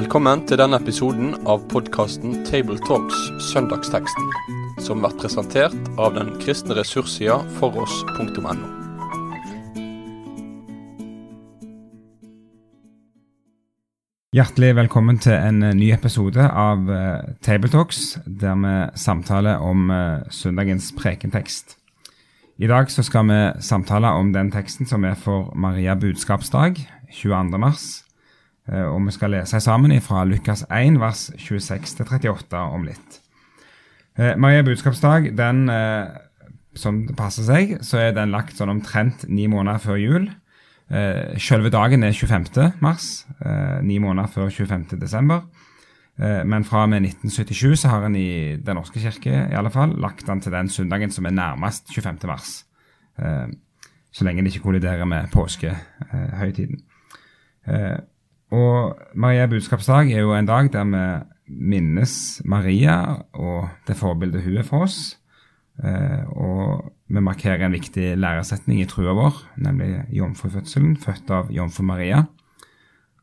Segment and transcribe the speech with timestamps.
[0.00, 3.18] Velkommen til denne episoden av podkasten Tabletalks
[3.50, 4.30] Søndagsteksten,
[4.80, 8.54] som blir presentert av den kristne ressurssida foross.no.
[14.32, 18.74] Hjertelig velkommen til en eh, ny episode av uh, Tabletalks, der vi
[19.04, 21.76] samtaler om uh, søndagens prekentekst.
[22.56, 27.58] I dag så skal vi samtale om den teksten som er for Maria budskapsdag, 22.
[27.60, 27.90] mars.
[28.70, 33.20] Uh, og vi skal lese sammen fra Lukas 1, vers 26-38 om litt.
[34.36, 35.62] Maria budskapsdag, den,
[36.76, 40.26] som det passer seg, så er den lagt sånn omtrent ni måneder før jul.
[40.90, 42.72] Eh, selve dagen er 25.
[42.82, 44.98] mars, eh, ni måneder før 25.
[45.00, 45.42] desember.
[46.18, 49.70] Eh, men fra og med 1977 så har en i Den norske kirke i alle
[49.70, 52.26] fall lagt den til den søndagen som er nærmest 25.
[52.26, 52.64] mars.
[53.18, 53.46] Eh,
[54.12, 56.80] så lenge det ikke kolliderer med påskehøytiden.
[58.50, 61.04] Og Maria budskapsdag er jo en dag der vi
[61.70, 65.16] minnes Maria og det forbildet hun er for oss.
[65.82, 71.86] Eh, og vi markerer en viktig læresetning i trua vår, nemlig jomfrufødselen, født av jomfru
[71.86, 72.24] Maria.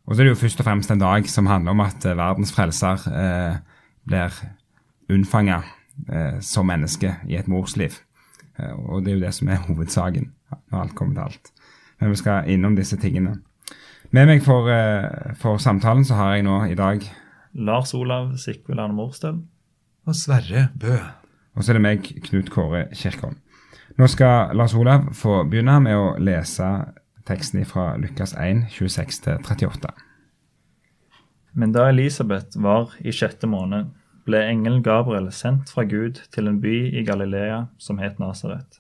[0.08, 2.18] Og så er det jo først og fremst en dag som handler om at eh,
[2.18, 3.60] verdens frelser eh,
[4.08, 4.44] blir
[5.12, 5.64] unnfanga
[6.46, 7.96] som menneske i et morsliv.
[8.58, 10.32] Eh, og det er jo det som er hovedsaken
[10.72, 11.52] når alt kommer til alt.
[12.00, 13.38] Men vi skal innom disse tingene.
[14.16, 17.04] Med meg for, eh, for samtalen så har jeg nå i dag
[17.54, 19.42] Lars Olav Sikveland Morstøl.
[20.08, 20.96] Og Sverre Bø.
[21.56, 23.36] Og så er det meg, Knut Kåre Kirkholm.
[23.98, 26.70] Nå skal Lars Olav få begynne med å lese
[27.28, 29.92] teksten fra Lukas 1, 26-38.
[31.54, 33.90] Men da Elisabeth var i sjette måned,
[34.28, 38.80] ble engelen Gabriel sendt fra Gud til en by i Galilea som het Nasaret,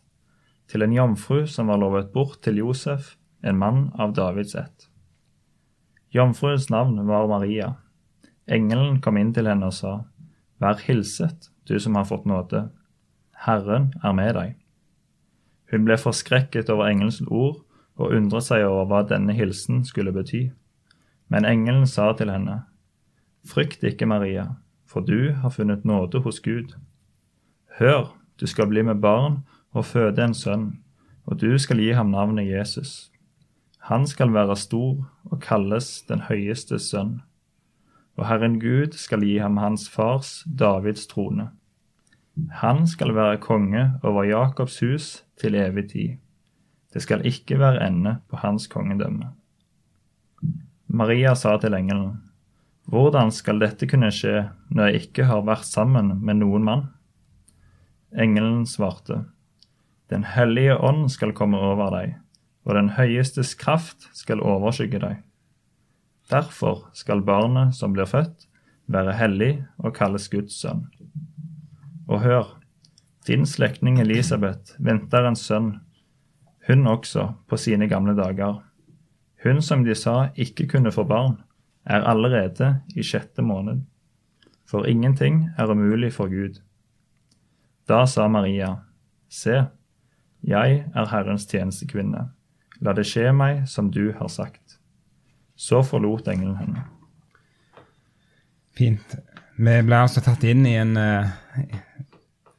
[0.72, 4.88] til en jomfru som var lovet bort til Josef, en mann av Davids ett.
[6.14, 7.74] Jomfruens navn var Maria.
[8.48, 9.98] Engelen kom inn til henne og sa,
[10.58, 12.70] Vær hilset, du som har fått nåde.
[13.46, 14.56] Herren er med deg.
[15.72, 17.60] Hun ble forskrekket over engelens ord
[17.98, 20.48] og undret seg over hva denne hilsen skulle bety.
[21.28, 22.64] Men engelen sa til henne,
[23.48, 24.58] Frykt ikke, Maria,
[24.88, 26.74] for du har funnet nåde hos Gud.
[27.80, 30.66] Hør, du skal bli med barn og føde en sønn,
[31.26, 33.12] og du skal gi ham navnet Jesus.
[33.88, 37.18] Han skal være stor og kalles den høyeste sønn
[38.18, 41.52] og Herren Gud skal gi ham hans fars Davids trone.
[42.62, 45.08] Han skal være konge over Jakobs hus
[45.42, 46.16] til evig tid.
[46.94, 49.34] Det skal ikke være ende på hans kongedømme.
[50.88, 52.24] Maria sa til engelen,
[52.88, 56.86] Hvordan skal dette kunne skje når jeg ikke har vært sammen med noen mann?
[58.16, 59.26] Engelen svarte,
[60.10, 62.16] Den hellige ånd skal komme over deg,
[62.68, 65.24] og den høyestes kraft skal overskygge deg.
[66.28, 68.44] Derfor skal barnet som blir født,
[68.92, 70.84] være hellig og kalles Guds sønn.
[72.08, 72.54] Og hør,
[73.28, 75.74] din slektning Elisabeth venter en sønn,
[76.68, 78.62] hun også på sine gamle dager.
[79.44, 81.38] Hun som de sa ikke kunne få barn,
[81.88, 83.86] er allerede i sjette måned.
[84.68, 86.60] For ingenting er umulig for Gud.
[87.88, 88.76] Da sa Maria,
[89.30, 89.64] Se,
[90.44, 92.37] jeg er Herrens tjenestekvinne.
[92.86, 94.78] La det skje meg som du har sagt.
[95.58, 96.86] Så forlot engelen henne.
[98.78, 99.18] Fint.
[99.58, 101.26] Vi ble altså tatt inn i en uh,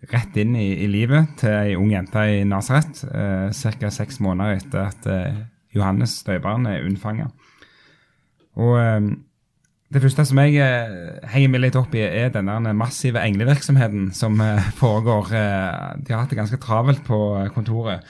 [0.09, 3.91] Rett inn i, i, livet til ei ung jente i Nasaret uh, ca.
[3.93, 5.41] seks måneder etter at uh,
[5.75, 7.27] Johannes døperen er unnfanga.
[8.57, 9.11] Og uh,
[9.93, 10.63] det første som jeg
[11.33, 14.37] henger meg litt opp i, er denne massive englevirksomheten som
[14.77, 15.31] foregår.
[15.33, 17.19] de har hatt det ganske travelt på
[17.55, 18.05] kontoret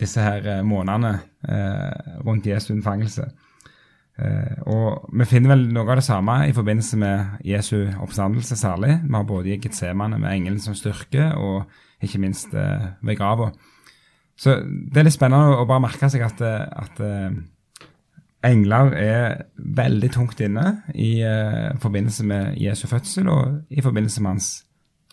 [0.00, 1.20] disse her månedene
[2.26, 3.28] rundt Jesu unnfangelse.
[4.66, 8.98] Og Vi finner vel noe av det samme i forbindelse med Jesu oppstandelse særlig.
[9.04, 11.70] Vi har både i Getsemane med engelen som styrke, og
[12.02, 13.52] ikke minst ved grava.
[14.40, 17.00] Så det er litt spennende å bare merke seg at, eh, at
[18.50, 21.20] engler er veldig tungt inne i
[21.80, 24.50] forbindelse med Jesu fødsel og i forbindelse med hans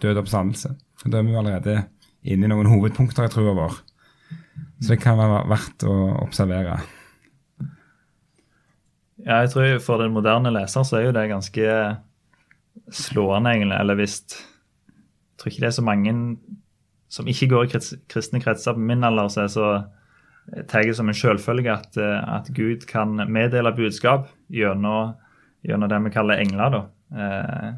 [0.02, 0.76] døde oppstandelse.
[1.06, 1.76] Da er vi allerede
[2.24, 3.82] inne i noen hovedpunkter i trua vår.
[4.82, 6.78] Så det kan være verdt å observere.
[9.26, 11.74] Ja, jeg tror For den moderne leser så er jo det ganske
[12.94, 13.80] slående, egentlig.
[13.80, 16.14] Eller hvis Jeg tror ikke det er så mange
[17.10, 17.80] som ikke går i
[18.12, 19.68] kristne kretser på min alder, så er så
[20.68, 25.14] tar jeg som en selvfølge at, at, Gud kan meddele budskap gjennom,
[25.64, 26.78] gjennom det vi kaller engler.
[27.12, 27.70] Eh,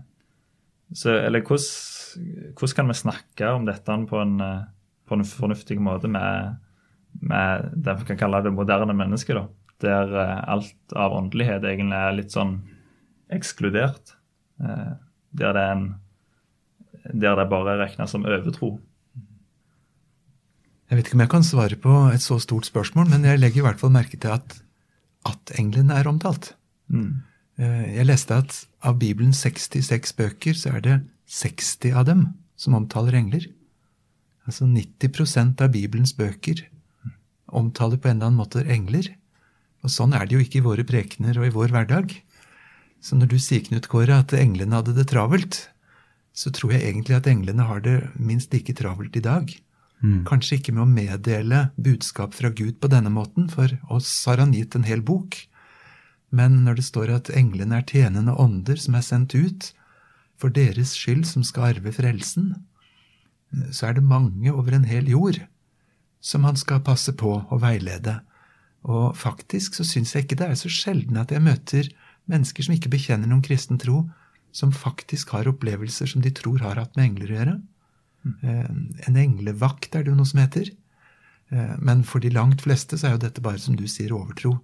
[0.94, 4.36] så, eller hvordan, hvordan, kan vi snakke om dette på en,
[5.06, 6.60] på en fornuftig måte med,
[7.20, 9.36] med det vi kan kalle det moderne mennesket?
[9.36, 9.48] da?
[9.84, 12.58] der eh, alt av åndelighet egentlig er litt sånn
[13.34, 14.16] ekskludert.
[14.62, 14.92] Eh,
[15.32, 15.86] der, det er en,
[17.14, 18.76] der det bare er regna som overtro.
[20.90, 23.62] Jeg vet ikke om jeg kan svare på et så stort spørsmål, men jeg legger
[23.62, 24.58] i hvert fall merke til at,
[25.30, 26.56] at englene er omtalt.
[26.90, 27.22] Mm.
[27.62, 32.28] Eh, Jeg leste at av Bibelens 66 bøker, så er det 60 av dem
[32.60, 33.46] som omtaler engler.
[34.50, 36.66] Altså 90% av Bibelens bøker
[37.56, 39.12] omtaler på en eller annen måte engler.
[39.84, 42.14] Og sånn er det jo ikke i våre prekener og i vår hverdag.
[43.00, 45.64] Så når du sier, Knut Kåre, at englene hadde det travelt,
[46.36, 49.52] så tror jeg egentlig at englene har det minst like travelt i dag.
[50.28, 54.54] Kanskje ikke med å meddele budskap fra Gud på denne måten, for oss har han
[54.56, 55.36] gitt en hel bok.
[56.32, 59.72] Men når det står at englene er tjenende ånder som er sendt ut
[60.40, 62.54] for deres skyld som skal arve frelsen,
[63.76, 65.42] så er det mange over en hel jord
[66.22, 68.20] som han skal passe på og veilede.
[68.88, 71.90] Og faktisk så syns jeg ikke det er så sjelden at jeg møter
[72.30, 74.06] mennesker som ikke bekjenner noen kristen tro,
[74.52, 77.56] som faktisk har opplevelser som de tror har hatt med engler å gjøre.
[78.44, 78.70] Eh,
[79.08, 80.72] En englevakt er det jo noe som heter.
[81.52, 84.60] Eh, Men for de langt fleste så er jo dette bare, som du sier, overtro.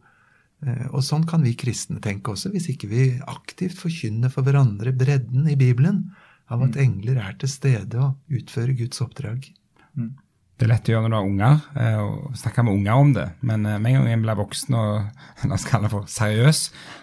[0.66, 4.92] Eh, Og sånn kan vi kristne tenke også, hvis ikke vi aktivt forkynner for hverandre
[4.96, 6.16] bredden i Bibelen
[6.50, 9.52] av at engler er til stede og utfører Guds oppdrag.
[10.56, 13.10] Det er lett å gjøre når du har unger, eh, og snakke med unger om
[13.18, 13.26] det.
[13.44, 14.92] Men eh, med en gang en blir voksen og
[15.50, 16.62] la oss kalle det for seriøs,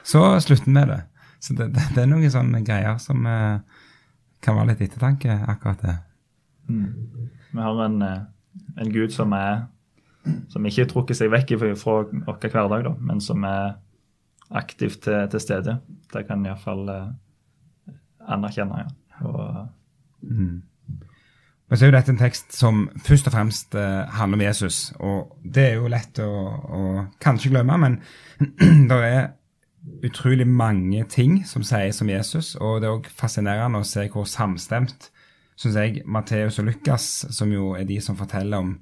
[0.08, 1.00] så slutter vi med det.
[1.42, 3.82] Så det, det, det er noen sånne greier som eh,
[4.42, 5.98] kan være litt ettertanke, akkurat det.
[7.52, 9.66] Vi har en, en Gud som er
[10.48, 13.74] som ikke trukker seg vekk fra vår hverdag, da, men som er
[14.54, 15.76] aktivt til, til stede.
[16.14, 16.86] Det kan en iallfall
[18.22, 18.84] anerkjenne.
[18.86, 19.26] ja.
[19.28, 20.62] Og,
[21.72, 24.78] Men så er jo dette en tekst som først og fremst eh, handler om Jesus.
[25.00, 26.80] Og det er jo lett å, å
[27.24, 27.96] kanskje glemme, men
[28.90, 29.22] det er
[30.04, 32.52] utrolig mange ting som sies om Jesus.
[32.60, 35.08] Og det er òg fascinerende å se hvor samstemt,
[35.56, 38.76] syns jeg, Matteus og Lukas, som jo er de som forteller om,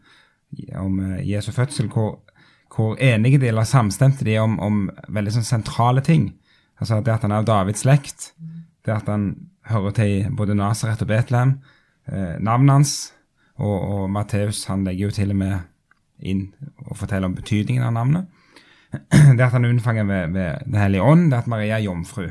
[0.82, 2.24] om eh, Jesu fødsel, hvor,
[2.74, 6.32] hvor enige de eller samstemte de er om, om veldig sånn sentrale ting.
[6.82, 8.32] Altså det at han er av Davids slekt,
[8.82, 9.36] det at han
[9.70, 11.76] hører til både Nasaret og Betlehem, eh,
[12.10, 12.92] navnet hans,
[13.60, 15.58] og, og Matteus han legger jo til og med
[16.20, 16.48] inn
[16.86, 18.28] og forteller om betydningen av navnet.
[19.36, 22.26] Det at han er unnfanget ved, ved Den hellige ånd, det at Maria er jomfru.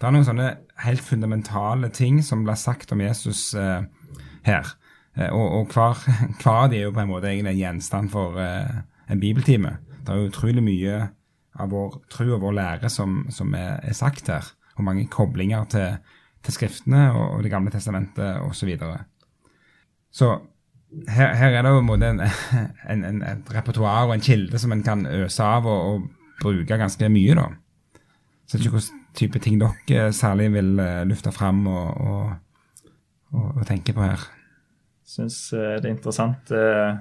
[0.00, 0.48] Det er noen sånne
[0.82, 3.84] helt fundamentale ting som blir sagt om Jesus eh,
[4.48, 4.72] her.
[5.14, 6.00] Eh, og og hver,
[6.40, 8.80] hver av de er jo på en måte egentlig en gjenstand for eh,
[9.12, 9.76] en bibeltime.
[10.00, 10.96] Det er jo utrolig mye
[11.60, 14.48] av vår tro og vår lære som, som er, er sagt her.
[14.78, 15.98] Og mange koblinger til,
[16.42, 18.72] til Skriftene og, og Det gamle testamentet osv.
[20.12, 20.38] Så,
[21.08, 22.04] her, her er det jo en
[22.92, 26.08] en, en, et repertoar og en kilde som en kan øse av og, og
[26.42, 27.34] bruke ganske mye.
[27.34, 27.46] da.
[28.46, 32.32] Så jeg vet ikke hvilken type ting dere særlig vil eh, lufte fram og, og,
[33.32, 34.22] og, tenke på her.
[35.06, 36.98] syns eh, det er interessant eh,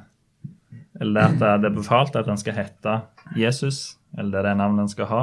[1.02, 3.00] eller at det er befalt at den skal hete
[3.38, 5.22] Jesus, eller det er det navnet den skal ha.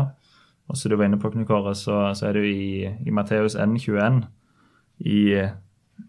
[0.67, 3.15] Og som du var inne på, Knut Kåre, så, så er det jo i, i
[3.15, 4.25] Matteus N21,
[4.99, 5.21] i,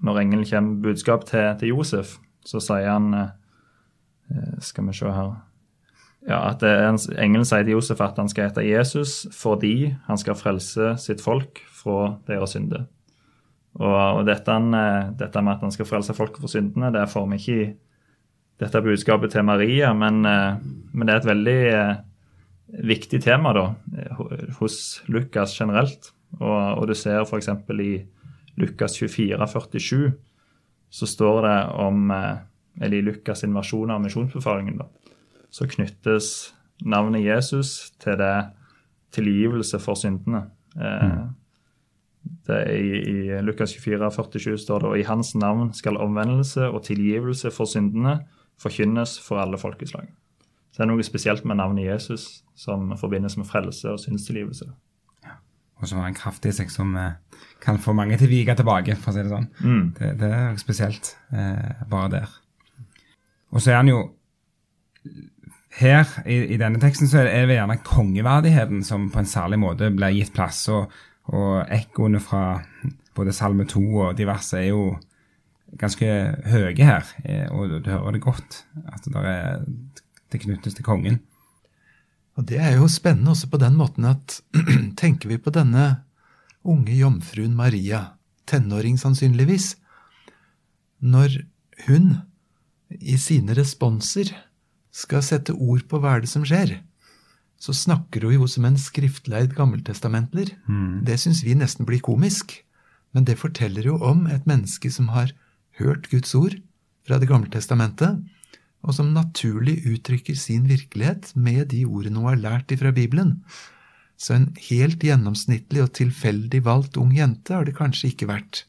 [0.03, 5.11] når engelen kommer med budskap til, til Josef, så sier han eh, Skal vi se
[5.11, 5.35] her
[6.27, 10.35] ja, at en, Engelen sier til Josef at han skal hete Jesus fordi han skal
[10.35, 12.87] frelse sitt folk fra deres synder.
[13.77, 17.29] Og, og dette, eh, dette med at han skal frelse folket fra syndene, det får
[17.31, 17.69] vi ikke i
[18.57, 20.59] dette budskapet til Maria, men, eh,
[20.93, 21.95] men det er et veldig eh,
[22.89, 23.67] viktig tema da,
[23.97, 24.23] eh,
[24.59, 26.11] hos Lukas generelt.
[26.39, 27.49] Og, og du ser f.eks.
[27.79, 27.91] i
[28.57, 30.11] Lukas 24, 47,
[30.89, 32.37] så står det om eh,
[32.81, 34.85] Eller i Lukas' sin versjon av misjonsbefalingen, da,
[35.49, 36.53] så knyttes
[36.85, 38.51] navnet Jesus til det
[39.15, 40.43] tilgivelse for syndene.
[40.77, 41.23] Eh,
[42.47, 46.69] det er i, I Lukas 24, 47 står det og i hans navn skal omvendelse
[46.69, 48.19] og tilgivelse for syndene
[48.61, 50.09] forkynnes for alle folkeslag.
[50.71, 54.67] Så det er noe spesielt med navnet Jesus som forbindes med frelse og syndstilgivelse.
[55.77, 57.13] Og som har en kraft i seg som eh,
[57.61, 59.47] kan få mange til å vike tilbake, for å si det sånn.
[59.61, 59.83] Mm.
[59.97, 62.31] Det, det er spesielt eh, bare der.
[63.53, 63.99] Og så er han jo
[65.77, 69.91] Her i, i denne teksten så er det gjerne kongeverdigheten som på en særlig måte
[69.93, 70.63] blir gitt plass.
[70.73, 70.89] Og,
[71.29, 72.63] og ekkoene fra
[73.17, 74.87] både Salme 2 og diverse er jo
[75.77, 76.07] ganske
[76.49, 77.05] høye her.
[77.23, 79.61] eh, Og du hører det godt at det, er,
[80.33, 81.19] det knyttes til kongen.
[82.37, 84.39] Og det er jo spennende også på den måten at
[85.01, 86.03] tenker vi på denne
[86.67, 88.17] unge jomfruen Maria,
[88.47, 89.75] tenåring sannsynligvis,
[90.99, 91.41] når
[91.87, 92.19] hun
[92.89, 94.31] i sine responser
[94.93, 96.79] skal sette ord på hva er det som skjer,
[97.57, 100.53] så snakker hun jo som en skriftleid gammeltestamentler.
[101.05, 102.59] Det syns vi nesten blir komisk.
[103.15, 105.31] Men det forteller jo om et menneske som har
[105.79, 106.57] hørt Guds ord
[107.07, 108.19] fra Det gamle testamentet,
[108.85, 113.41] og som naturlig uttrykker sin virkelighet med de ordene hun har lært ifra Bibelen.
[114.17, 118.63] Så en helt gjennomsnittlig og tilfeldig valgt ung jente har det kanskje ikke vært.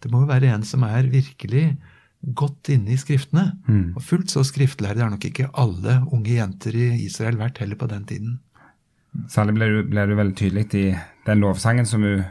[0.00, 1.74] Det må jo være en som er virkelig
[2.36, 3.46] godt inne i Skriftene.
[3.96, 7.88] Og fullt så skriftlærde har nok ikke alle unge jenter i Israel vært heller på
[7.88, 8.38] den tiden.
[9.28, 10.84] Særlig ble du, ble du veldig tydelig i
[11.26, 12.22] den lovsangen som hun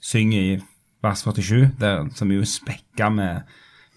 [0.00, 0.60] synger i
[1.02, 3.48] vers 47, der, som er jo spekka med,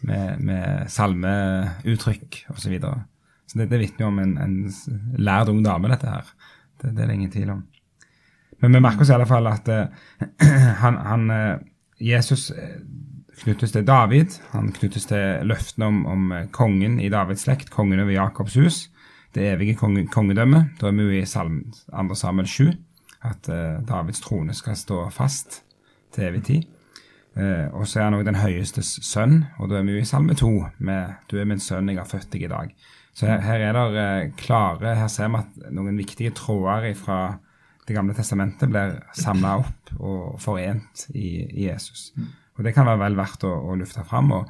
[0.07, 2.61] med, med salmeuttrykk osv.
[2.65, 3.03] Så, videre.
[3.47, 4.57] så det, vitner jo om en, en
[5.19, 6.33] lærd ung dame, dette her.
[6.81, 7.63] Det, det er det ingen tvil om.
[8.63, 10.11] Men vi merker oss i alle fall at eh,
[10.83, 11.63] han, han, eh,
[12.03, 12.77] Jesus eh,
[13.43, 14.37] knyttes til David.
[14.53, 18.85] Han knyttes til løftene om, om kongen i Davids slekt, kongen over Jakobs hus.
[19.35, 20.77] Det evige konge, kongedømmet.
[20.79, 22.69] Da er vi jo i Salm, 2 Samuel 7,
[23.25, 23.49] at
[23.87, 25.63] Davids trone skal stå fast
[26.13, 26.67] til evig tid.
[27.33, 30.05] Eh, og så er han òg den høyestes sønn, og da er vi jo i
[30.05, 30.51] Salme 2
[30.85, 32.73] med 'Du er min sønn, jeg har født deg i dag'.
[33.13, 37.37] Så her, her er det eh, klare Her ser vi at noen viktige tråder fra
[37.87, 42.13] Det gamle testamentet blir samla opp og forent i, i Jesus.
[42.55, 44.31] Og det kan være vel verdt å, å lufte fram.
[44.31, 44.49] og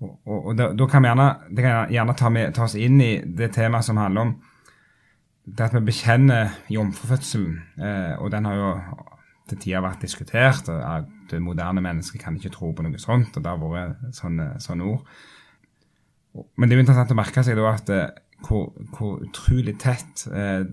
[0.00, 2.74] og, og, og da, da kan vi gjerne, det kan gjerne ta, med, ta oss
[2.74, 4.34] inn i det temaet som handler om
[5.46, 7.60] det at vi bekjenner jomfrufødselen.
[7.78, 8.70] Eh, og den har jo
[9.46, 10.68] til tider vært diskutert.
[10.68, 13.36] og at Det moderne mennesket kan ikke tro på noe sånt.
[13.36, 15.06] og Det har vært sånne, sånne ord.
[16.56, 18.08] Men det er jo interessant å merke seg da at eh,
[18.44, 20.66] hvor, hvor utrolig tett eh,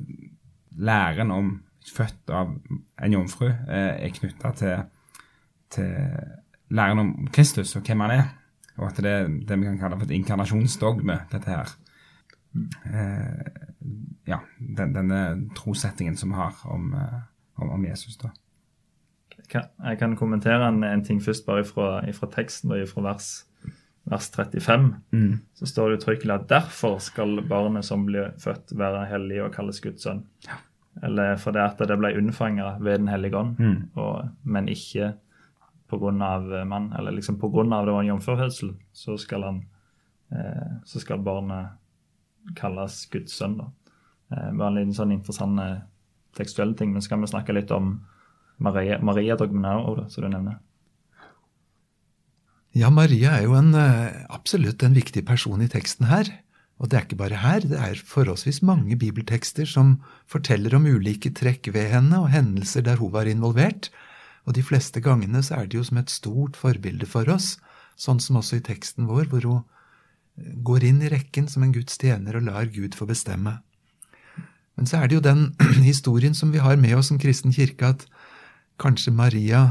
[0.75, 1.53] læren om
[1.87, 2.51] født av
[3.03, 4.83] en jomfru eh, er knytta til,
[5.71, 5.93] til
[6.73, 8.27] læren om Kristus og hvem han er.
[8.77, 11.73] Og at det er det vi kan kalle for et inkarnasjonsdogme, dette her.
[12.53, 13.43] Eh,
[14.29, 15.21] ja, den, denne
[15.57, 17.19] trossettingen som vi har om, eh,
[17.61, 18.33] om, om Jesus, da.
[19.53, 22.01] Kan- Jeg kan kommentere en, en ting først, bare fra,
[22.33, 23.27] teksten, og fra vers,
[24.09, 24.87] vers 35.
[25.59, 29.79] Så står det uttrykkelig at derfor skal barnet som blir født, være hellig og kalles
[29.83, 30.23] Guds sønn.
[31.03, 33.55] Eller fordi at det ble unnfanga ved Den hellige ånd,
[33.95, 35.13] og, men ikke
[35.89, 36.11] pga.
[36.65, 36.91] mann.
[36.97, 37.63] Eller liksom pga.
[37.85, 39.63] det var en jomfrufødsel, så skal han
[40.31, 41.69] eh, så skal barnet
[42.55, 43.57] kalles Guds sønn.
[43.57, 43.65] da.
[44.33, 45.77] Eh, bare en liten sånn interessant eh,
[46.37, 46.91] tekstuell ting.
[46.93, 47.95] Men så kan vi snakke litt om
[48.57, 50.59] Maria, Maria òg, som du nevner.
[52.73, 56.25] Ja, Maria er jo en, eh, absolutt en viktig person i teksten her.
[56.81, 61.29] Og det er ikke bare her, det er forholdsvis mange bibeltekster som forteller om ulike
[61.31, 63.89] trekk ved henne og hendelser der hun var involvert.
[64.45, 67.57] Og de fleste gangene så er det jo som et stort forbilde for oss,
[67.95, 71.71] sånn som også i teksten vår, hvor hun eh, går inn i rekken som en
[71.71, 73.61] Guds tjener og lar Gud få bestemme.
[74.75, 75.53] Men så er det jo den
[75.91, 78.07] historien som vi har med oss som kristen kirke, at
[78.83, 79.63] kanskje Maria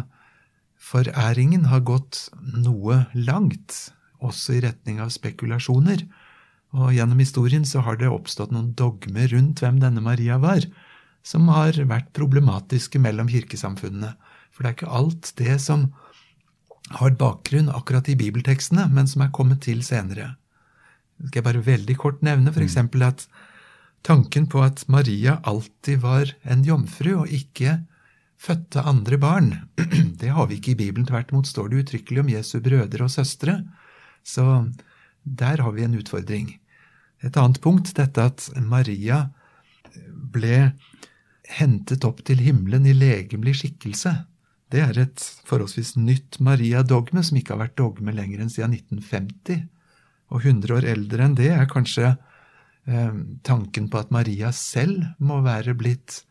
[0.82, 3.92] foræringen har gått noe langt,
[4.22, 6.04] også i retning av spekulasjoner.
[6.72, 10.64] Og gjennom historien så har det oppstått noen dogmer rundt hvem denne Maria var,
[11.22, 14.14] som har vært problematiske mellom kirkesamfunnene.
[14.52, 15.90] For det er ikke alt det som
[16.98, 20.34] har bakgrunn akkurat i bibeltekstene, men som er kommet til senere.
[21.20, 22.76] Det skal jeg bare veldig kort nevne f.eks.
[22.80, 23.26] at
[24.02, 27.78] tanken på at Maria alltid var en jomfru og ikke
[28.42, 29.52] fødte andre barn,
[30.20, 31.06] det har vi ikke i Bibelen.
[31.06, 33.60] Tvert imot står det uttrykkelig om Jesu brødre og søstre.
[34.26, 34.44] Så
[35.22, 36.56] der har vi en utfordring.
[37.22, 39.28] Et annet punkt, dette at Maria
[40.34, 40.72] ble
[41.52, 44.14] hentet opp til himmelen i legemlig skikkelse.
[44.72, 49.66] Det er et forholdsvis nytt Maria-dogme, som ikke har vært dogme lenger enn siden 1950.
[50.32, 52.14] Og 100 år eldre enn det er kanskje
[52.88, 56.22] eh, tanken på at Maria selv må være blitt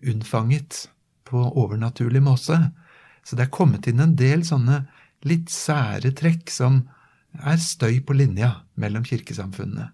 [0.00, 0.86] unnfanget
[1.30, 2.58] på overnaturlig måte.
[3.24, 4.84] Så det er kommet inn en del sånne
[5.28, 6.82] litt sære trekk som
[7.38, 9.90] er støy på linja mellom kirkesamfunnene.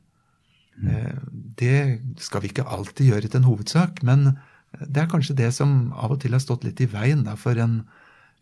[0.76, 1.20] Mm.
[1.56, 1.78] Det
[2.22, 4.36] skal vi ikke alltid gjøre til en hovedsak, men
[4.80, 7.58] det er kanskje det som av og til har stått litt i veien da, for
[7.60, 7.80] en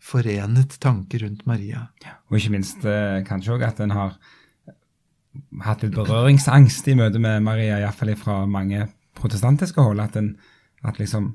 [0.03, 1.87] forenet tanke rundt Maria.
[2.29, 4.17] Og ikke minst eh, kanskje òg at en har
[5.65, 8.87] hatt litt berøringsangst i møte med Maria, iallfall fra mange
[9.17, 10.03] protestantiske hold.
[10.03, 10.35] At, en,
[10.85, 11.33] at liksom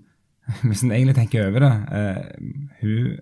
[0.69, 2.23] Hvis en egentlig tenker over det eh,
[2.80, 3.19] hun,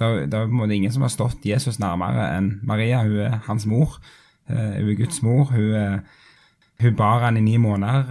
[0.00, 3.02] Det er på en måte ingen som har stått Jesus nærmere enn Maria.
[3.04, 3.98] Hun er hans mor.
[4.48, 5.50] Eh, hun er Guds mor.
[5.52, 5.98] Hun, eh,
[6.80, 8.08] hun bar han i ni måneder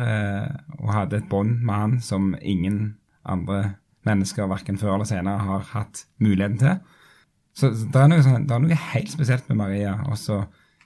[0.78, 5.66] og hadde et bånd med han som ingen andre mennesker, verken før eller senere, har
[5.74, 6.78] hatt muligheten til.
[7.58, 9.96] Så så det er noe, sånn, det er noe helt spesielt med Maria.
[10.06, 10.44] Og så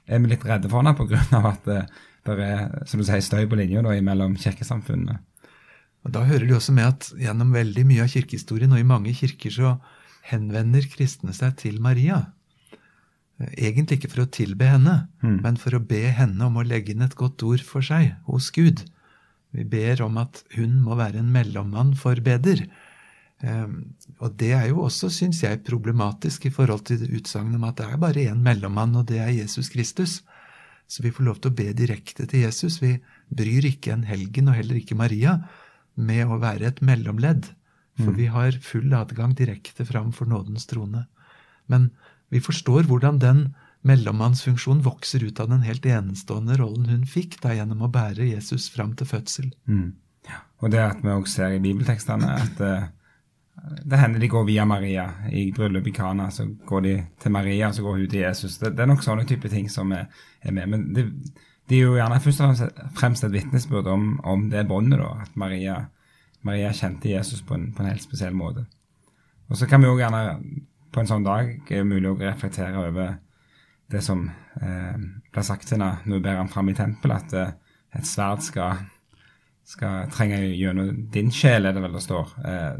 [0.07, 1.19] er vi litt redde for henne pga.
[1.51, 1.81] at det,
[2.23, 5.19] det er som du sier, støy på linja mellom kirkesamfunnene.
[6.03, 9.13] Og Da hører det også med at gjennom veldig mye av kirkehistorien og i mange
[9.15, 9.77] kirker så
[10.27, 12.25] henvender kristne seg til Maria.
[13.57, 15.41] Egentlig ikke for å tilbe henne, Mm.
[15.41, 18.51] men for å be henne om å legge inn et godt ord for seg hos
[18.51, 18.83] Gud.
[19.53, 22.67] Vi ber om at hun må være en mellommann for beder.
[23.43, 27.75] Um, og det er jo også, syns jeg, problematisk i forhold til utsagnet om at
[27.77, 30.21] det er bare én mellommann, og det er Jesus Kristus.
[30.87, 32.79] Så vi får lov til å be direkte til Jesus.
[32.81, 33.01] Vi
[33.33, 35.41] bryr ikke en helgen, og heller ikke Maria,
[35.95, 37.51] med å være et mellomledd.
[38.01, 41.05] For vi har full adgang direkte fram for nådens trone.
[41.69, 41.91] Men
[42.33, 43.43] vi forstår hvordan den
[43.85, 48.69] mellommannsfunksjonen vokser ut av den helt enestående rollen hun fikk da gjennom å bære Jesus
[48.73, 49.51] fram til fødsel.
[49.67, 49.93] Mm.
[50.63, 52.85] Og det at vi også ser i bibeltekstene at uh,
[53.83, 55.09] det hender de går via Maria.
[55.29, 58.57] I bryllup i Kana så går de til Maria, og så går hun til Jesus.
[58.57, 60.07] Det, det er nok sånne type ting som er,
[60.41, 60.71] er med.
[60.71, 61.05] Men det,
[61.73, 62.59] det er jo gjerne først og
[62.93, 65.23] fremst- et vitnesbyrd om, om det båndet, da.
[65.25, 65.79] At Maria,
[66.45, 68.67] Maria kjente Jesus på en, på en helt spesiell måte.
[69.49, 70.21] Og så kan vi jo gjerne
[70.93, 73.15] på en sånn dag er det mulig å reflektere over
[73.89, 74.27] det som
[74.61, 74.99] eh,
[75.33, 77.55] ble sagt til henne når hun ber ham fram i tempelet, at eh,
[77.97, 78.85] et sverd skal,
[79.65, 82.35] skal trenge gjennom din sjel, er det vel det står.
[82.45, 82.77] Eh,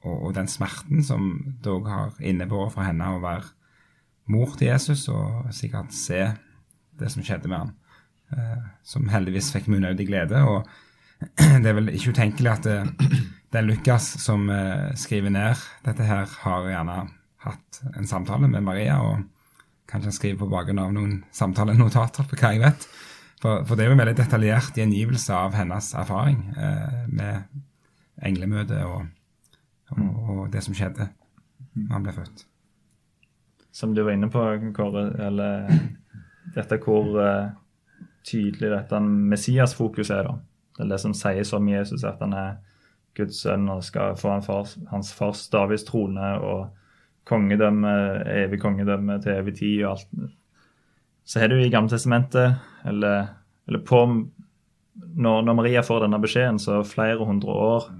[0.00, 1.28] og, og den smerten som
[1.60, 3.52] òg har innebåret for henne å være
[4.32, 6.22] mor til Jesus, og sikkert se
[7.00, 7.76] det som skjedde med ham.
[8.30, 10.42] Eh, som heldigvis fikk ut glede.
[10.44, 10.68] Og
[11.62, 12.78] det er vel ikke utenkelig at det,
[13.50, 16.98] det er Lukas som eh, skriver ned dette her, har gjerne
[17.44, 19.24] hatt en samtale med Maria, og
[19.90, 22.86] kanskje han skriver på bakgrunn av noen samtalenotater, på hva jeg vet.
[23.40, 27.48] For, for det er jo en veldig detaljert gjengivelse av hennes erfaring eh, med
[28.20, 29.08] englemøtet og,
[29.96, 32.44] og, og det som skjedde da han ble født.
[33.72, 34.42] Som du var inne på,
[34.76, 35.70] Kåre, eller
[36.52, 37.48] dette hvor eh,
[38.26, 40.36] tydelig dette Messias-fokus er, da.
[40.76, 42.58] Det er det som sies om Jesus, at han er
[43.16, 46.68] Guds sønn og skal få han fars, hans fars Davids trone og
[47.28, 47.92] kongedømme,
[48.32, 50.30] evig kongedømme til evig tid og alt.
[51.24, 52.56] Så har du i Gamle testamentet,
[52.88, 53.34] eller,
[53.68, 57.90] eller på når, når Maria får denne beskjeden, så flere hundre år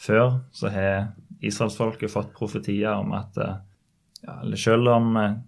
[0.00, 1.08] før, så har
[1.44, 3.56] israelsfolket fått profetier om at eh,
[4.26, 5.38] ja, selv om eh,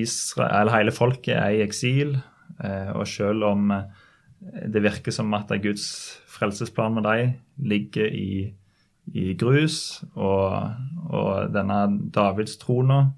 [0.00, 2.18] Israel, hele folket er i eksil,
[2.94, 3.84] og selv om eh,
[4.72, 5.86] det virker som at Guds
[6.30, 7.34] frelsesplan med dem
[7.70, 8.52] ligger i,
[9.12, 10.70] i grus, og,
[11.08, 11.82] og denne
[12.14, 13.10] Davids trona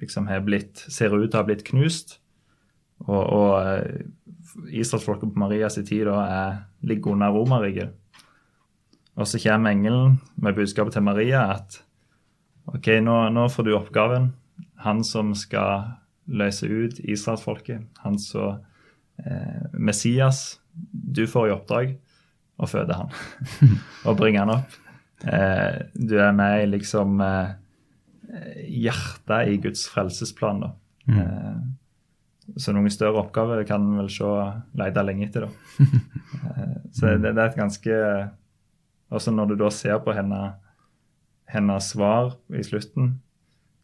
[0.00, 2.18] liksom ser ut til å ha blitt knust,
[3.04, 4.04] og, og eh,
[4.70, 7.94] israelsfolket på Marias tid da er, ligger under Romerriket.
[9.14, 11.78] Og så kommer engelen med budskapet til Maria at
[12.66, 14.32] ok, nå, nå får du oppgaven.
[14.82, 15.94] Han som skal
[16.26, 18.54] løse ut israelsfolket, han så
[19.20, 20.60] eh, Messias,
[20.90, 21.92] du får i oppdrag
[22.56, 23.12] å føde han
[24.08, 24.78] og bringe han opp.
[25.24, 27.54] Eh, du er med i liksom eh,
[28.68, 30.72] hjertet i Guds frelsesplan, da.
[31.10, 31.56] Eh,
[32.60, 34.28] så noen større oppgaver kan en vel se
[34.76, 35.84] lete lenge etter, da.
[36.44, 37.94] Eh, så det, det er et ganske
[39.14, 40.40] Også når du da ser på henne,
[41.48, 43.14] hennes svar i slutten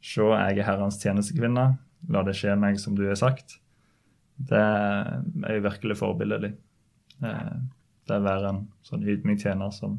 [0.04, 1.64] Se, jeg er Herrens tjenestekvinne.
[2.08, 3.58] La det skje meg som du har sagt.
[4.40, 6.54] Det er jo virkelig forbilledlig.
[7.22, 7.56] Eh,
[8.08, 9.98] Det er å være en sånn ydmyk tjener som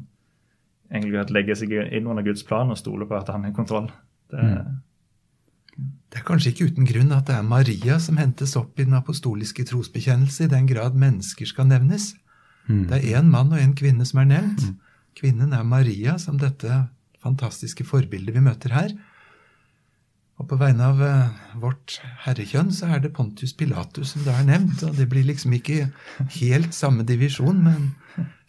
[0.92, 3.86] egentlig legger seg inn under Guds plan og stoler på at han har kontroll.
[4.28, 4.42] Det,
[6.10, 8.92] Det er kanskje ikke uten grunn at det er Maria som hentes opp i den
[8.98, 12.14] apostoliske trosbekjennelse, i den grad mennesker skal nevnes.
[12.68, 14.66] Det er én mann og én kvinne som er nevnt.
[15.16, 16.88] Kvinnen er Maria, som dette
[17.22, 18.92] fantastiske forbildet vi møter her.
[20.40, 24.48] Og på vegne av eh, vårt herrekjønn så er det Pontius Pilatus som da er
[24.48, 24.82] nevnt.
[24.88, 25.90] Og det blir liksom ikke
[26.38, 27.92] helt samme divisjon, men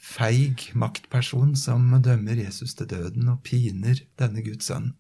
[0.04, 4.94] feig maktperson som dømmer Jesus til døden og piner denne Guds sønn.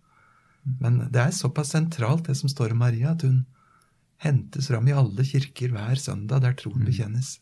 [0.79, 3.43] Men det er såpass sentralt, det som står om Maria, at hun
[4.23, 7.35] hentes fram i alle kirker hver søndag der troen bekjennes.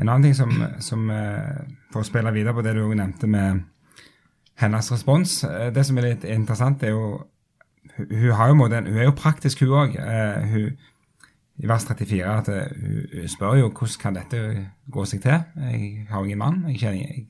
[0.00, 3.28] En annen ting som, som eh, For å spille videre på det du også nevnte
[3.28, 3.60] med
[4.62, 7.02] hennes respons eh, Det som er litt interessant, er jo
[7.96, 9.98] Hun, hun har jo måte, hun er jo praktisk, hun òg.
[11.62, 14.40] I vers 34 at eh, hun, hun spør jo hvordan kan dette
[14.90, 15.44] gå seg til.
[15.60, 16.64] Jeg har ingen mann.
[16.70, 17.26] jeg kjenner jeg,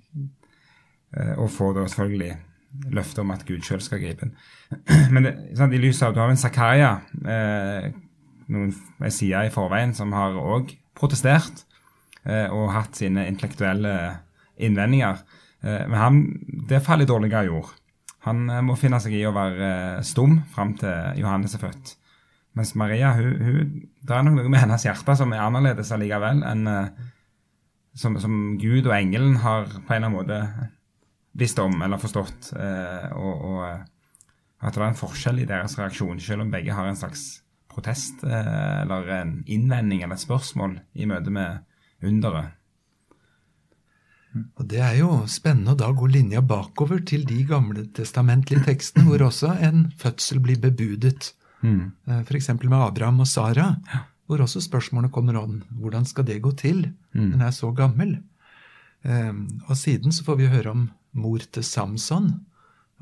[1.17, 2.37] eh, Og får da selvfølgelig
[2.91, 4.37] løfte om at Gud sjøl skal gripe inn.
[5.13, 6.95] Men det, sant, i lys av du har en Zakaria,
[7.27, 7.91] eh,
[8.53, 9.13] noen ei
[9.47, 11.65] i forveien, som har òg protestert
[12.25, 13.95] eh, og hatt sine intellektuelle
[14.57, 15.23] innvendinger.
[15.63, 16.19] Eh, men han,
[16.69, 17.71] det faller i dårligere jord.
[18.27, 21.97] Han eh, må finne seg i å være eh, stum fram til Johannes er født.
[22.59, 23.73] Mens Maria hun, hun,
[24.05, 27.09] det er noe med hennes hjerte som er annerledes allikevel enn eh,
[27.99, 30.69] som, som Gud og engelen har på en eller annen måte
[31.37, 32.55] visst om eller forstått.
[32.57, 33.61] Og, og
[34.65, 38.25] at det er en forskjell i deres reaksjon, selv om begge har en slags protest
[38.25, 41.61] eller en innvending eller et spørsmål i møte med
[42.01, 42.57] underet.
[44.33, 49.05] Og Det er jo spennende å da gå linja bakover til de gamle testamentlige tekstene
[49.09, 51.33] hvor også en fødsel blir bebudet.
[51.63, 51.93] Mm.
[52.25, 52.49] F.eks.
[52.63, 53.69] med Abraham og Sara,
[54.27, 56.87] hvor også spørsmålene kommer om hvordan skal det gå til?
[57.13, 57.35] Mm.
[57.35, 58.17] Hun er så gammel.
[59.03, 62.33] Um, og siden så får vi høre om mor til Samson,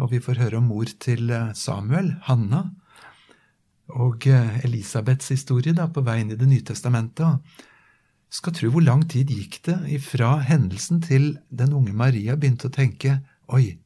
[0.00, 2.62] og vi får høre om mor til eh, Samuel, Hanna,
[3.90, 7.60] og uh, Elisabeths historie da, på vei inn i Det nye testamentet.
[8.30, 12.74] Skal tro hvor lang tid gikk det ifra hendelsen til den unge Maria begynte å
[12.74, 13.18] tenke
[13.50, 13.80] Oi,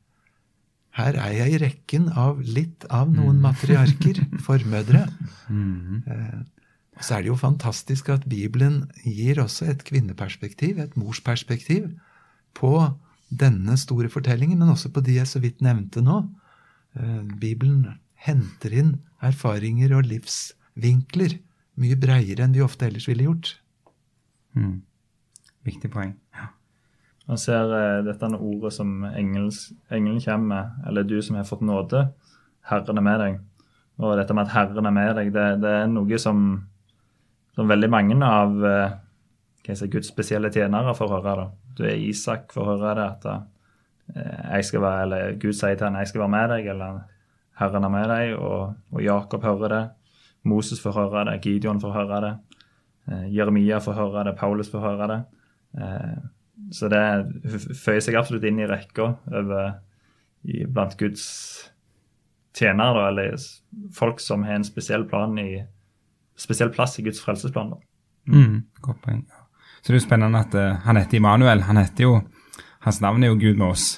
[0.95, 5.07] her er jeg i rekken av litt av noen matriarker, formødre.
[5.49, 6.43] Eh,
[7.01, 11.89] så er det jo fantastisk at Bibelen gir også et kvinneperspektiv, et morsperspektiv,
[12.55, 12.77] på
[13.35, 16.21] denne store fortellingen, men også på de jeg så vidt nevnte nå.
[16.95, 17.97] Eh, Bibelen
[18.29, 21.41] henter inn erfaringer og livsvinkler
[21.81, 23.57] mye breiere enn vi ofte ellers ville gjort.
[24.55, 24.83] Mm.
[25.65, 26.13] Viktig poeng.
[26.35, 26.51] Ja.
[27.29, 32.09] Man ser uh, dette ordet som engelen kommer med, eller du som har fått nåde,
[32.69, 33.41] Herren er med deg.
[34.03, 36.45] Og dette med at Herren er med deg, det, det er noe som,
[37.55, 38.95] som veldig mange av eh,
[39.71, 41.35] si, Guds spesielle tjenere får høre.
[41.41, 41.75] da.
[41.77, 43.43] Du er Isak får høre det, at uh,
[44.59, 47.05] jeg skal være, eller Gud sier til han, 'jeg skal være med deg', eller
[47.59, 49.85] 'Herren er med deg', og, og Jakob hører det.
[50.45, 52.35] Moses får høre det, Gideon får høre det.
[53.11, 55.21] Eh, Jeremia får høre det, Paulus får høre det.
[55.81, 56.17] Eh,
[56.73, 57.03] så det
[57.77, 59.79] føyer seg absolutt inn i rekka over
[60.45, 61.25] i, blant Guds
[62.55, 63.35] tjenere, da, eller
[63.95, 65.65] folk som har en spesiell, plan i,
[66.39, 67.75] spesiell plass i Guds frelsesplan.
[67.75, 67.81] da.
[68.31, 69.25] Mm, godt poeng.
[69.83, 71.65] Så det er jo spennende at uh, han heter Immanuel.
[71.67, 72.13] Han heter jo,
[72.87, 73.89] Hans navn er jo Gud med oss.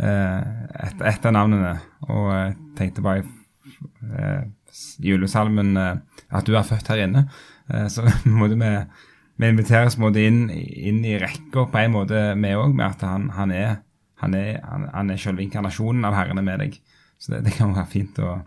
[0.00, 0.42] Uh,
[0.82, 1.76] et, et av navnene.
[2.08, 7.26] Og jeg tenkte bare i julesalmen at du er født her inne.
[7.72, 8.06] Eh, så
[8.40, 8.72] måte vi,
[9.36, 13.30] vi inviteres måte inn, inn i rekka på en måte, vi òg, med at han,
[13.36, 13.78] han, er,
[14.22, 16.80] han, er, er selve inkarnasjonen av Herren er med deg.
[17.18, 18.38] Så det, det kan være fint å,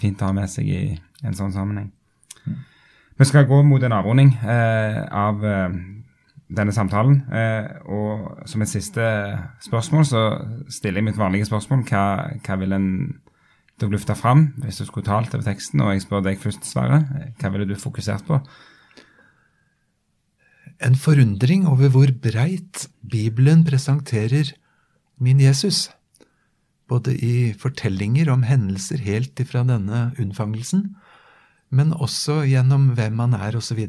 [0.00, 0.80] fint å, ha med seg i
[1.24, 1.92] en sånn sammenheng.
[2.46, 2.64] Mm.
[3.16, 5.76] Vi skal gå mot en avrunding eh, av eh,
[6.52, 7.22] denne samtalen.
[7.32, 9.06] Eh, og som et siste
[9.64, 10.24] spørsmål så
[10.68, 11.86] stiller jeg mitt vanlige spørsmål.
[11.88, 12.04] Hva,
[12.44, 12.90] hva vil en
[13.80, 15.82] du lufta fram hvis du skulle talt over teksten?
[15.84, 17.02] Og jeg spør deg først, Sverre.
[17.40, 18.40] Hva ville du fokusert på?
[20.84, 24.52] En forundring over hvor breit Bibelen presenterer
[25.20, 25.86] min Jesus.
[26.88, 30.90] Både i fortellinger om hendelser helt ifra denne unnfangelsen,
[31.72, 33.80] men også gjennom hvem han er, osv.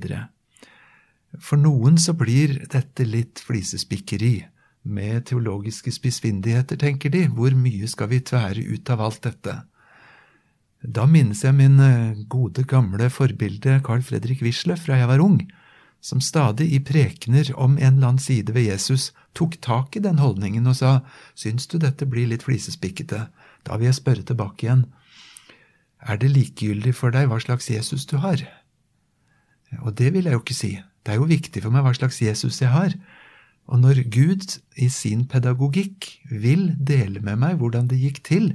[1.44, 4.48] For noen så blir dette litt flisespikkeri,
[4.88, 7.26] med teologiske spissfindigheter, tenker de.
[7.28, 9.56] Hvor mye skal vi tvære ut av alt dette?
[10.82, 15.40] Da minnes jeg min eh, gode, gamle forbilde Carl Fredrik Wisløff fra jeg var ung,
[16.02, 20.22] som stadig i prekener om en eller annen side ved Jesus tok tak i den
[20.22, 21.00] holdningen og sa
[21.34, 23.26] syns du dette blir litt flisespikkete,
[23.66, 24.86] da vil jeg spørre tilbake igjen,
[25.98, 28.44] er det likegyldig for deg hva slags Jesus du har?
[29.82, 32.22] Og det vil jeg jo ikke si, det er jo viktig for meg hva slags
[32.22, 32.94] Jesus jeg har.
[33.68, 38.54] Og når Gud i sin pedagogikk vil dele med meg hvordan det gikk til,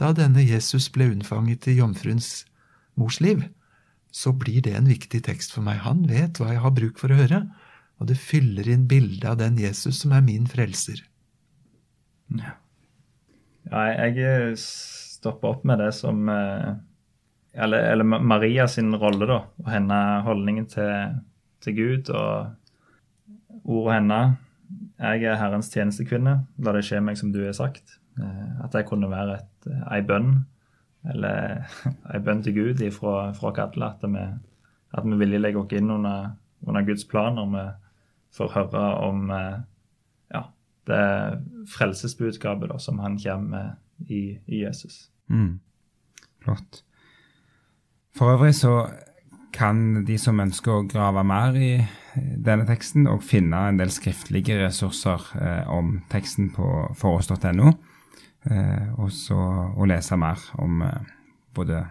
[0.00, 2.44] da denne Jesus ble unnfanget i jomfruens
[3.00, 3.46] mors liv,
[4.12, 5.82] så blir det en viktig tekst for meg.
[5.84, 7.42] Han vet hva jeg har bruk for å høre,
[8.00, 11.02] og det fyller inn bildet av den Jesus som er min frelser.
[12.36, 16.76] Ja, jeg stopper opp med det som eh,
[17.56, 21.14] Eller, eller Maria sin rolle, da, og hennes holdningen til,
[21.64, 22.52] til Gud og
[23.64, 24.18] ordet henne.
[25.00, 26.34] Jeg er Herrens tjenestekvinne.
[26.60, 27.96] La det skje meg som du har sagt.
[28.20, 30.34] Eh, at jeg kunne være et ei bønn,
[31.10, 31.66] eller
[32.12, 34.26] ei bønn til Gud fra, fra Kadle, at vi,
[34.96, 36.32] at vi villig legger oss inn under,
[36.66, 37.66] under Guds plan når vi
[38.36, 39.58] får høre om eh,
[40.34, 40.42] ja,
[40.90, 41.02] det
[41.72, 45.06] frelsesbudskapet da, som han kommer med i, i Jesus.
[45.32, 45.58] Mm.
[46.44, 46.82] Flott.
[48.16, 48.86] For øvrig så
[49.56, 51.70] kan de som ønsker å grave mer i
[52.16, 57.72] denne teksten, og finne en del skriftlige ressurser eh, om teksten på foross.no.
[58.50, 59.36] Eh, og så
[59.74, 61.08] å lese mer om eh,
[61.56, 61.82] både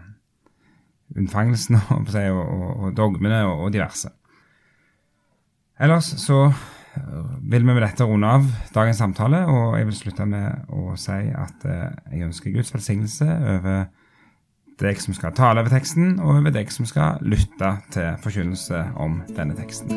[1.16, 4.10] unnfangelsen og, og, og dogmene og, og, diverse.
[5.76, 6.46] Ellers så
[7.44, 11.18] vil vi med dette runde av dagens samtale, og jeg vil slutte med å si
[11.28, 13.84] at eh, jeg ønsker Guds velsignelse over
[14.80, 19.20] deg som skal tale over teksten, og over deg som skal lytte til forkynnelse om
[19.36, 19.92] denne teksten.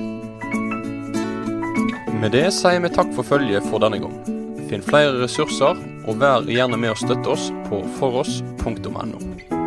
[2.19, 4.38] Med det sier vi takk for følget for denne gang.
[4.69, 9.58] Finn flere ressurser, og vær gjerne med å støtte oss på foross.no.